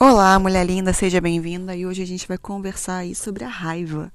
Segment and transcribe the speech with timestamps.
[0.00, 1.74] Olá, mulher linda, seja bem-vinda.
[1.74, 4.12] E hoje a gente vai conversar aí sobre a raiva.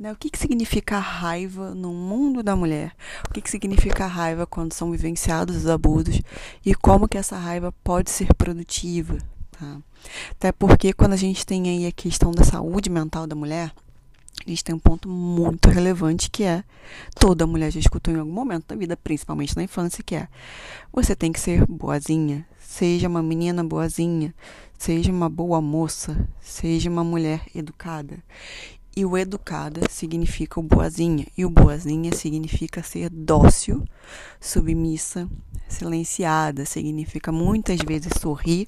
[0.00, 0.10] Né?
[0.10, 2.94] O que, que significa raiva no mundo da mulher?
[3.28, 6.22] O que, que significa raiva quando são vivenciados os abusos?
[6.64, 9.18] E como que essa raiva pode ser produtiva?
[9.50, 9.76] Tá?
[10.30, 13.70] Até porque quando a gente tem aí a questão da saúde mental da mulher,
[14.46, 16.64] a gente tem um ponto muito relevante que é
[17.18, 20.28] toda mulher já escutou em algum momento da vida, principalmente na infância, que é
[20.92, 24.34] você tem que ser boazinha, seja uma menina boazinha,
[24.78, 28.22] seja uma boa moça, seja uma mulher educada.
[28.96, 33.84] E o educada significa o boazinha, e o boazinha significa ser dócil,
[34.40, 35.28] submissa,
[35.68, 38.66] silenciada, significa muitas vezes sorrir,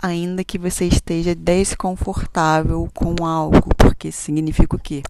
[0.00, 5.02] ainda que você esteja desconfortável com algo, porque significa o quê?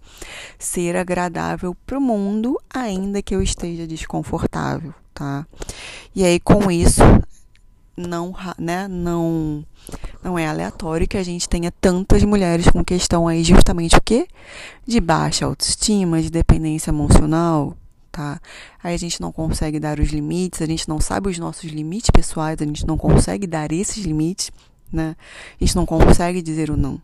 [0.58, 5.46] Ser agradável para o mundo, ainda que eu esteja desconfortável, tá?
[6.14, 7.02] E aí com isso
[7.96, 9.64] não, né, não
[10.22, 14.26] não é aleatório que a gente tenha tantas mulheres com questão aí justamente o quê?
[14.84, 17.76] De baixa autoestima, de dependência emocional,
[18.10, 18.40] tá?
[18.82, 22.10] Aí a gente não consegue dar os limites, a gente não sabe os nossos limites
[22.10, 24.50] pessoais, a gente não consegue dar esses limites
[24.92, 25.16] né?
[25.60, 27.00] A gente não consegue dizer o não.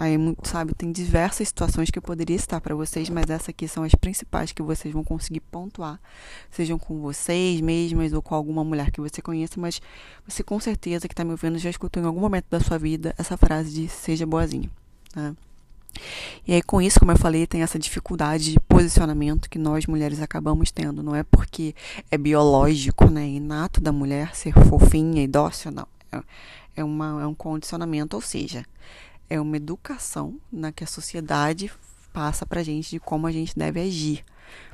[0.00, 3.82] Aí, sabe, tem diversas situações que eu poderia estar para vocês, mas essas aqui são
[3.82, 6.00] as principais que vocês vão conseguir pontuar,
[6.50, 9.82] sejam com vocês mesmas ou com alguma mulher que você conheça, mas
[10.26, 13.14] você com certeza que está me ouvindo já escutou em algum momento da sua vida
[13.18, 14.70] essa frase de seja boazinha,
[15.14, 15.36] né?
[16.46, 20.22] E aí, com isso, como eu falei, tem essa dificuldade de posicionamento que nós mulheres
[20.22, 21.02] acabamos tendo.
[21.02, 21.74] Não é porque
[22.10, 25.86] é biológico, né, inato da mulher ser fofinha e dócil, não.
[26.76, 28.64] É uma, é um condicionamento, ou seja,
[29.28, 31.70] é uma educação na que a sociedade
[32.12, 34.24] passa para a gente de como a gente deve agir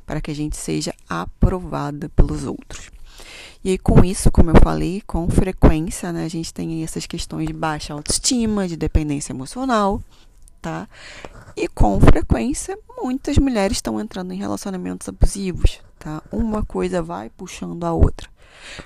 [0.07, 2.89] para que a gente seja aprovada pelos outros.
[3.63, 7.45] E aí, com isso, como eu falei, com frequência, né, a gente tem essas questões
[7.45, 10.01] de baixa autoestima, de dependência emocional,
[10.61, 10.87] tá?
[11.55, 16.23] E com frequência, muitas mulheres estão entrando em relacionamentos abusivos, tá?
[16.31, 18.26] Uma coisa vai puxando a outra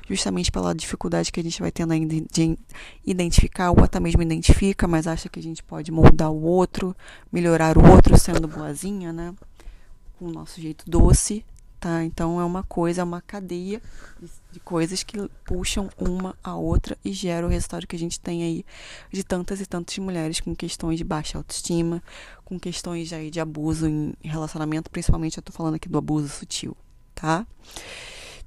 [0.08, 2.58] justamente pela dificuldade que a gente vai tendo ainda de
[3.06, 6.96] identificar, ou até mesmo identifica, mas acha que a gente pode moldar o outro,
[7.32, 9.34] melhorar o outro sendo boazinha, né?
[10.18, 11.44] Com o nosso jeito doce,
[11.82, 12.04] tá?
[12.04, 13.82] Então é uma coisa, é uma cadeia
[14.52, 18.44] de coisas que puxam uma a outra e geram o resultado que a gente tem
[18.44, 18.66] aí
[19.12, 22.04] de tantas e tantas mulheres com questões de baixa autoestima,
[22.46, 26.78] com questões aí de abuso em relacionamento, principalmente eu tô falando aqui do abuso sutil,
[27.16, 27.48] tá?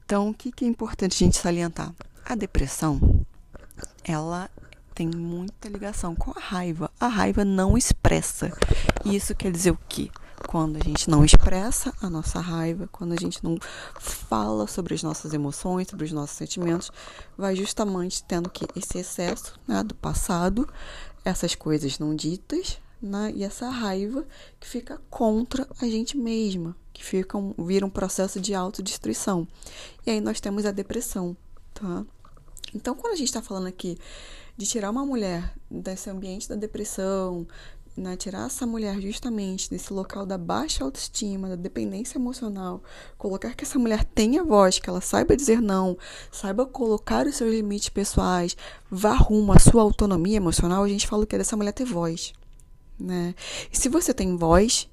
[0.04, 1.94] Então, o que, é importante a gente salientar?
[2.26, 3.24] A depressão,
[4.04, 4.50] ela
[4.94, 6.90] tem muita ligação com a raiva.
[7.00, 8.52] A raiva não expressa.
[9.02, 10.10] E isso quer dizer o quê?
[10.46, 13.58] Quando a gente não expressa a nossa raiva, quando a gente não
[13.98, 16.90] fala sobre as nossas emoções, sobre os nossos sentimentos,
[17.36, 20.68] vai justamente tendo que esse excesso né, do passado,
[21.24, 24.26] essas coisas não ditas, né, e essa raiva
[24.58, 29.46] que fica contra a gente mesma, que fica um, vira um processo de autodestruição.
[30.06, 31.36] E aí nós temos a depressão,
[31.72, 32.04] tá?
[32.74, 33.96] Então, quando a gente está falando aqui
[34.56, 37.46] de tirar uma mulher desse ambiente da depressão,
[37.96, 42.82] né, tirar essa mulher justamente desse local da baixa autoestima, da dependência emocional,
[43.16, 45.96] colocar que essa mulher tenha voz, que ela saiba dizer não,
[46.32, 48.56] saiba colocar os seus limites pessoais,
[48.90, 52.32] vá rumo à sua autonomia emocional, a gente fala que é dessa mulher ter voz,
[52.98, 53.34] né?
[53.72, 54.88] E se você tem voz,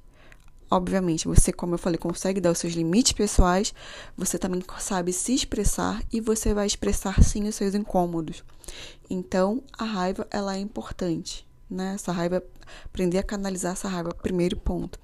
[0.71, 3.73] Obviamente, você, como eu falei, consegue dar os seus limites pessoais,
[4.15, 8.41] você também sabe se expressar e você vai expressar sim os seus incômodos.
[9.09, 11.95] Então, a raiva, ela é importante, né?
[11.95, 12.41] Essa raiva,
[12.85, 14.97] aprender a canalizar essa raiva, primeiro ponto.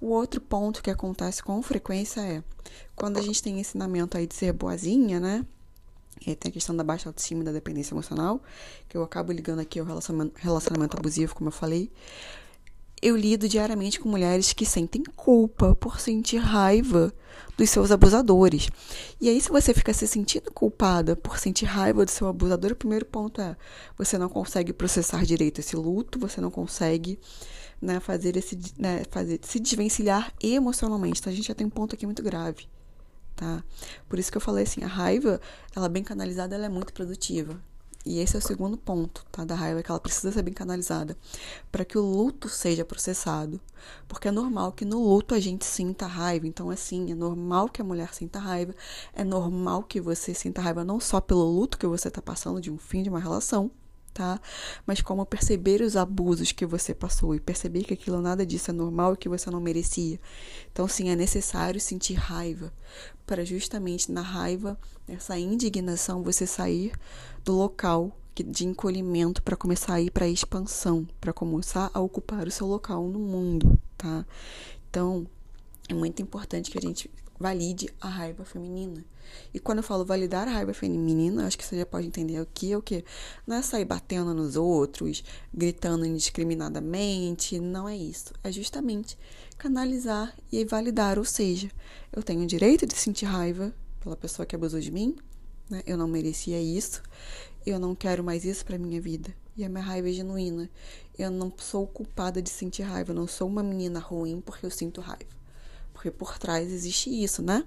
[0.00, 2.42] O outro ponto que acontece com frequência é
[2.96, 5.44] quando a gente tem ensinamento aí de ser boazinha, né?
[6.26, 8.40] E aí tem a questão da baixa autoestima da dependência emocional,
[8.88, 11.90] que eu acabo ligando aqui ao relacionamento abusivo, como eu falei
[13.02, 17.12] eu lido diariamente com mulheres que sentem culpa por sentir raiva
[17.56, 18.68] dos seus abusadores.
[19.20, 22.76] E aí, se você fica se sentindo culpada por sentir raiva do seu abusador, o
[22.76, 23.56] primeiro ponto é
[23.96, 27.18] você não consegue processar direito esse luto, você não consegue
[27.80, 31.20] né, fazer esse né, fazer, se desvencilhar emocionalmente.
[31.20, 32.68] Então, a gente já tem um ponto aqui muito grave.
[33.34, 33.64] Tá?
[34.08, 35.40] Por isso que eu falei assim, a raiva,
[35.74, 37.58] ela bem canalizada, ela é muito produtiva.
[38.04, 39.44] E esse é o segundo ponto, tá?
[39.44, 41.16] Da raiva, que ela precisa ser bem canalizada
[41.70, 43.60] para que o luto seja processado.
[44.08, 46.46] Porque é normal que no luto a gente sinta raiva.
[46.46, 48.74] Então, assim, é normal que a mulher sinta raiva.
[49.12, 52.70] É normal que você sinta raiva não só pelo luto que você está passando de
[52.70, 53.70] um fim de uma relação,
[54.12, 54.40] tá?
[54.86, 58.74] Mas como perceber os abusos que você passou e perceber que aquilo nada disso é
[58.74, 60.20] normal e que você não merecia.
[60.72, 62.72] Então, sim, é necessário sentir raiva
[63.26, 66.92] para justamente na raiva, nessa indignação, você sair
[67.44, 72.46] do local de encolhimento para começar a ir para a expansão, para começar a ocupar
[72.46, 74.24] o seu local no mundo, tá?
[74.88, 75.26] Então,
[75.88, 79.02] é muito importante que a gente valide a raiva feminina.
[79.54, 82.46] E quando eu falo validar a raiva feminina, acho que você já pode entender o
[82.46, 83.02] que é o que.
[83.46, 88.34] Não é sair batendo nos outros, gritando indiscriminadamente, não é isso.
[88.44, 89.16] É justamente
[89.56, 91.70] canalizar e validar, ou seja,
[92.12, 95.16] eu tenho o direito de sentir raiva pela pessoa que abusou de mim,
[95.70, 95.82] né?
[95.86, 97.02] Eu não merecia isso,
[97.64, 99.34] eu não quero mais isso para minha vida.
[99.56, 100.70] E a minha raiva é genuína.
[101.18, 104.70] Eu não sou culpada de sentir raiva, eu não sou uma menina ruim porque eu
[104.70, 105.39] sinto raiva.
[106.00, 107.62] Porque por trás existe isso, né?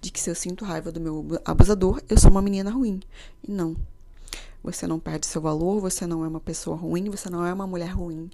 [0.00, 3.02] De que se eu sinto raiva do meu abusador, eu sou uma menina ruim.
[3.46, 3.76] E não.
[4.62, 7.66] Você não perde seu valor, você não é uma pessoa ruim, você não é uma
[7.66, 8.30] mulher ruim.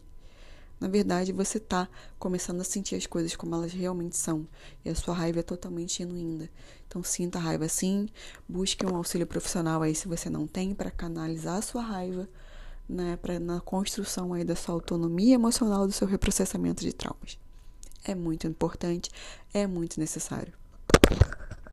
[0.78, 1.88] Na verdade, você está
[2.20, 4.46] começando a sentir as coisas como elas realmente são.
[4.84, 6.48] E a sua raiva é totalmente genuína.
[6.86, 8.08] Então, sinta a raiva sim.
[8.48, 12.28] Busque um auxílio profissional aí se você não tem, para canalizar a sua raiva,
[12.88, 13.16] né?
[13.16, 17.42] Pra, na construção aí da sua autonomia emocional, do seu reprocessamento de traumas
[18.04, 19.10] é muito importante,
[19.52, 20.52] é muito necessário.